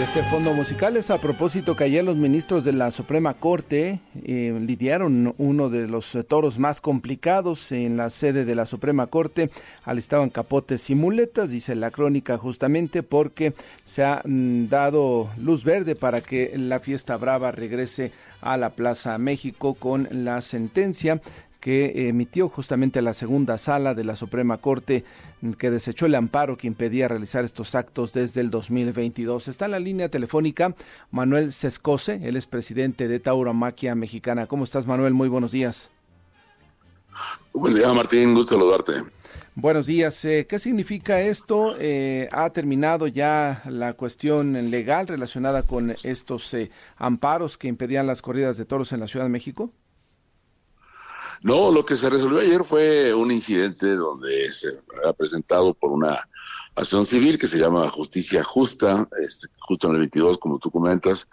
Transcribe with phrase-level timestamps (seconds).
[0.00, 4.58] Este fondo musical es a propósito que ayer los ministros de la Suprema Corte eh,
[4.58, 9.50] lidiaron uno de los toros más complicados en la sede de la Suprema Corte.
[9.84, 13.52] Alistaban capotes y muletas, dice la crónica, justamente porque
[13.84, 18.10] se ha mm, dado luz verde para que la fiesta brava regrese
[18.40, 21.20] a la Plaza México con la sentencia
[21.60, 25.04] que emitió justamente la segunda sala de la Suprema Corte
[25.58, 29.48] que desechó el amparo que impedía realizar estos actos desde el 2022.
[29.48, 30.74] Está en la línea telefónica
[31.10, 34.46] Manuel Sescose, él es presidente de Tauromaquia Mexicana.
[34.46, 35.14] ¿Cómo estás, Manuel?
[35.14, 35.90] Muy buenos días.
[37.52, 38.34] Buen día, Martín.
[38.34, 38.92] Gusto saludarte.
[39.54, 40.24] Buenos días.
[40.24, 41.74] Eh, ¿Qué significa esto?
[41.78, 48.22] Eh, ¿Ha terminado ya la cuestión legal relacionada con estos eh, amparos que impedían las
[48.22, 49.72] corridas de toros en la Ciudad de México?
[51.42, 54.68] No, lo que se resolvió ayer fue un incidente donde se
[55.06, 56.28] ha presentado por una
[56.74, 61.28] acción civil que se llama Justicia Justa, este, justo en el 22, como tú comentas,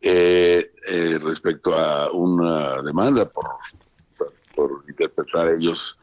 [0.00, 3.46] eh, eh, respecto a una demanda por,
[4.54, 5.98] por interpretar ellos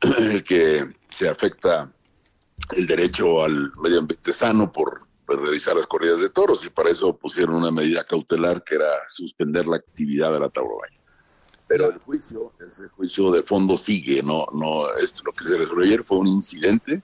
[0.46, 1.88] que se afecta
[2.76, 7.16] el derecho al medio ambiente sano por, realizar las corridas de toros y para eso
[7.16, 10.99] pusieron una medida cautelar que era suspender la actividad de la tauromaquia
[11.70, 15.84] pero el juicio, ese juicio de fondo sigue, no, no, esto lo que se resolvió
[15.84, 17.00] ayer fue un incidente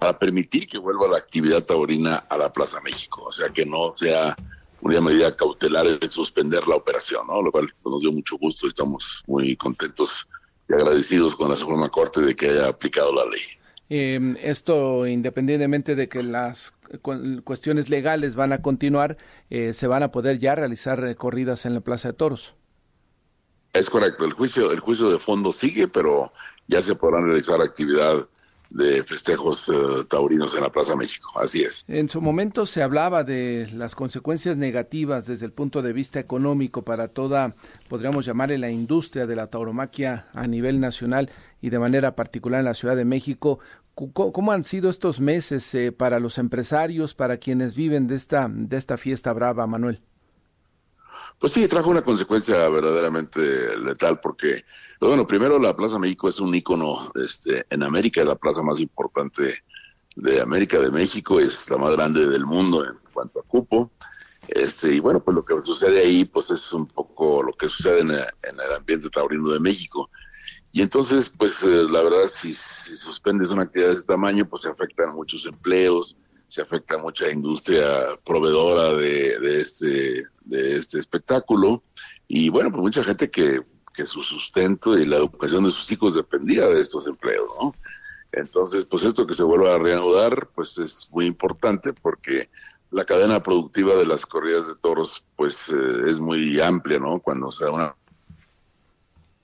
[0.00, 3.94] para permitir que vuelva la actividad taurina a la Plaza México, o sea que no
[3.94, 4.34] sea
[4.80, 7.40] una medida cautelar de suspender la operación, ¿no?
[7.42, 10.28] Lo cual nos dio mucho gusto, estamos muy contentos
[10.68, 13.42] y agradecidos con la Suprema Corte de que haya aplicado la ley.
[13.88, 16.80] Em, esto, independientemente de que las
[17.44, 19.16] cuestiones legales van a continuar,
[19.48, 22.56] eh, se van a poder ya realizar corridas en la Plaza de Toros.
[23.72, 26.32] Es correcto, el juicio, el juicio de fondo sigue, pero
[26.68, 28.28] ya se podrán realizar actividad
[28.68, 31.30] de festejos eh, taurinos en la Plaza México.
[31.38, 31.84] Así es.
[31.88, 36.82] En su momento se hablaba de las consecuencias negativas desde el punto de vista económico
[36.82, 37.54] para toda,
[37.88, 41.30] podríamos llamarle la industria de la tauromaquia a nivel nacional
[41.60, 43.58] y de manera particular en la Ciudad de México.
[43.94, 48.76] ¿Cómo han sido estos meses eh, para los empresarios, para quienes viven de esta, de
[48.76, 50.00] esta fiesta brava, Manuel?
[51.42, 54.64] Pues sí, trajo una consecuencia verdaderamente letal porque,
[55.00, 58.62] pues bueno, primero la Plaza México es un ícono este, en América, es la plaza
[58.62, 59.64] más importante
[60.14, 63.90] de América, de México, es la más grande del mundo en cuanto a cupo.
[64.46, 68.02] Este, y bueno, pues lo que sucede ahí, pues es un poco lo que sucede
[68.02, 70.10] en, el ambiente taurino de México.
[70.70, 74.62] Y entonces, pues eh, la verdad, si, si, suspendes una actividad de ese tamaño, pues
[74.62, 76.16] se afectan muchos empleos,
[76.46, 81.82] se afecta mucha industria proveedora de, este, de este espectáculo
[82.28, 83.62] y bueno, pues mucha gente que,
[83.94, 87.74] que su sustento y la educación de sus hijos dependía de estos empleos, ¿no?
[88.32, 92.48] Entonces, pues esto que se vuelva a reanudar, pues es muy importante porque
[92.90, 97.20] la cadena productiva de las corridas de toros, pues eh, es muy amplia, ¿no?
[97.20, 97.96] Cuando se da una,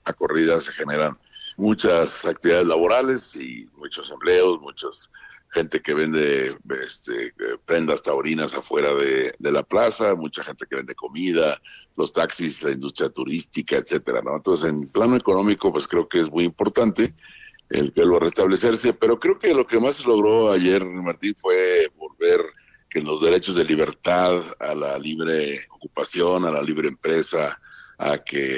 [0.05, 1.15] una corrida se generan
[1.57, 5.11] muchas actividades laborales y muchos empleos, muchos
[5.51, 7.33] gente que vende este,
[7.65, 11.59] prendas taurinas afuera de, la plaza, mucha gente que vende comida,
[11.97, 14.35] los taxis, la industria turística, etcétera, ¿no?
[14.35, 17.13] Entonces, en plano económico, pues creo que es muy importante
[17.69, 21.91] el que a restablecerse, pero creo que lo que más se logró ayer, Martín, fue
[21.97, 22.41] volver
[22.89, 27.59] que los derechos de libertad, a la libre ocupación, a la libre empresa,
[28.01, 28.57] a que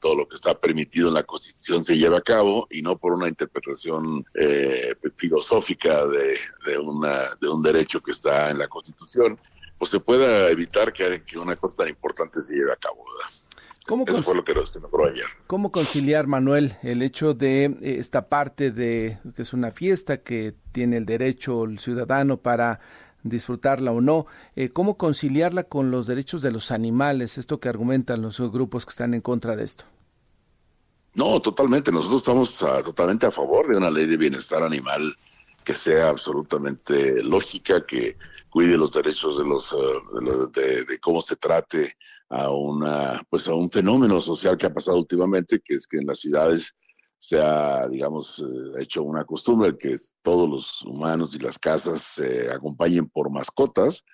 [0.00, 3.12] todo lo que está permitido en la Constitución se lleve a cabo y no por
[3.12, 9.38] una interpretación eh, filosófica de, de, una, de un derecho que está en la Constitución,
[9.78, 13.04] pues se pueda evitar que, que una cosa tan importante se lleve a cabo.
[13.86, 15.26] ¿Cómo Eso fue lo que se logró ayer.
[15.46, 20.54] ¿Cómo conciliar, Manuel, el hecho de eh, esta parte de que es una fiesta que
[20.72, 22.80] tiene el derecho el ciudadano para
[23.22, 24.26] disfrutarla o no.
[24.56, 27.38] Eh, ¿Cómo conciliarla con los derechos de los animales?
[27.38, 29.84] Esto que argumentan los grupos que están en contra de esto.
[31.14, 31.92] No, totalmente.
[31.92, 35.00] Nosotros estamos ah, totalmente a favor de una ley de bienestar animal
[35.62, 38.16] que sea absolutamente lógica, que
[38.48, 41.96] cuide los derechos de los ah, de, cómo se trate
[42.28, 46.06] a una pues a un fenómeno social que ha pasado últimamente, que es que en
[46.06, 46.74] las ciudades
[47.22, 52.50] se ha, digamos, eh, hecho una costumbre que todos los humanos y las casas se
[52.50, 54.04] acompañen por mascotas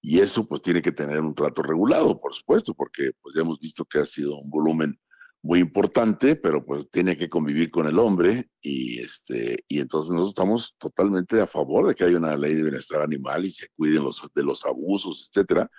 [0.00, 3.60] y eso pues tiene que tener un trato regulado, por supuesto, porque pues ya hemos
[3.60, 4.96] visto que ha sido un volumen
[5.42, 10.30] muy importante, pero pues tiene que convivir con el hombre y este y entonces nosotros
[10.30, 14.04] estamos totalmente a favor de que haya una ley de bienestar animal y se cuiden
[14.04, 15.70] los, de los abusos, etcétera.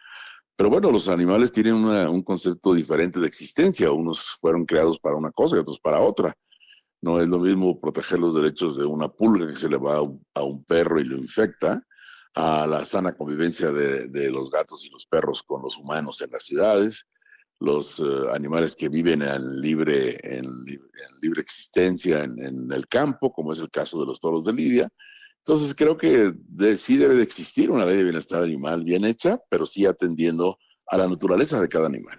[0.56, 3.92] Pero bueno, los animales tienen un concepto diferente de existencia.
[3.92, 6.36] Unos fueron creados para una cosa y otros para otra.
[7.06, 10.44] No es lo mismo proteger los derechos de una pulga que se le va a
[10.44, 11.80] un, perro y lo infecta,
[12.34, 16.46] a la sana convivencia de, los gatos y los perros con los humanos en las
[16.46, 17.06] ciudades,
[17.60, 18.04] los eh,
[18.34, 20.48] animales que viven en libre, en,
[21.22, 24.90] libre existencia en, el campo, como es el caso de los toros de Lidia.
[25.46, 26.34] Entonces creo que
[26.76, 30.58] sí debe de existir una ley de bienestar animal bien hecha, pero sí atendiendo
[30.88, 32.18] a la naturaleza de cada animal.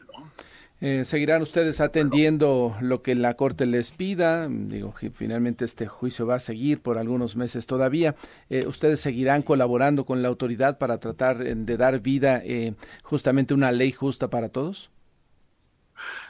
[0.80, 4.46] Eh, ¿Seguirán ustedes atendiendo lo que la Corte les pida?
[4.50, 8.14] Digo, finalmente este juicio va a seguir por algunos meses todavía.
[8.50, 13.72] Eh, ¿Ustedes seguirán colaborando con la autoridad para tratar de dar vida eh, justamente una
[13.72, 14.90] ley justa para todos?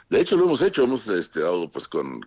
[0.09, 2.21] De hecho, lo hemos hecho, hemos este, dado pues con,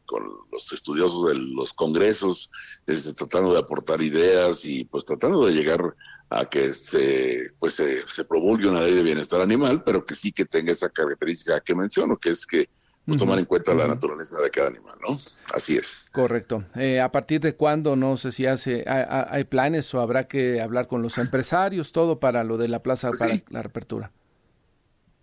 [0.52, 2.50] los estudiosos de los congresos,
[2.86, 5.94] este, tratando de aportar ideas y pues tratando de llegar
[6.28, 10.44] a que se, pues, se, promulgue una ley de bienestar animal, pero que sí que
[10.44, 12.68] tenga esa característica que menciono, que es que
[13.04, 15.16] pues, tomar en cuenta la naturaleza de cada animal, ¿no?
[15.52, 16.04] Así es.
[16.12, 16.64] Correcto.
[16.76, 20.86] Eh, ¿A partir de cuándo, no sé si hace, hay, planes o habrá que hablar
[20.86, 24.12] con los empresarios, todo para lo de la plaza, pues para la reapertura?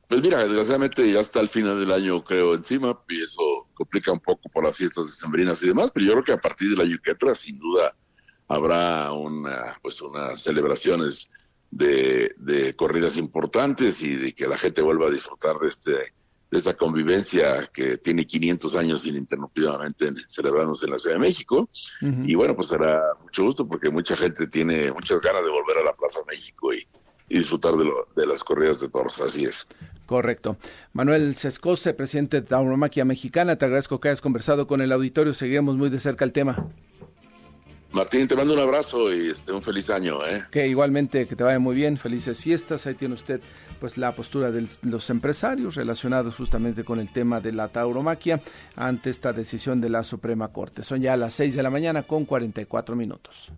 [0.07, 4.19] Pues mira, desgraciadamente ya está el final del año, creo, encima, y eso complica un
[4.19, 6.97] poco por las fiestas decembrinas y demás, pero yo creo que a partir del año
[7.03, 7.93] que entra, sin duda,
[8.47, 11.29] habrá una, pues unas celebraciones
[11.71, 15.91] de, de, corridas importantes y de que la gente vuelva a disfrutar de este
[16.49, 21.69] de esta convivencia que tiene 500 años ininterrumpidamente celebrándose en la Ciudad de México.
[22.01, 25.83] Y bueno, pues será mucho gusto porque mucha gente tiene muchas ganas de volver a
[25.83, 26.87] la Plaza México y,
[27.29, 29.19] disfrutar de, lo, de, las corridas de toros.
[29.19, 29.67] Así es.
[30.07, 30.57] Correcto.
[30.93, 35.33] Manuel Sescose, presidente de Tauromaquia Mexicana, te agradezco que hayas conversado con el auditorio.
[35.33, 36.65] Seguiremos muy de cerca el tema.
[37.91, 40.25] Martín, te mando un abrazo y este, un feliz año.
[40.25, 40.45] ¿eh?
[40.49, 42.87] Que igualmente que te vaya muy bien, felices fiestas.
[42.87, 43.41] Ahí tiene usted
[43.81, 48.39] pues la postura de los empresarios relacionados justamente con el tema de la tauromaquia
[48.75, 50.83] ante esta decisión de la Suprema Corte.
[50.83, 53.51] Son ya las 6 de la mañana con 44 minutos.